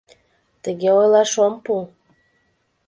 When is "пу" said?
1.63-1.75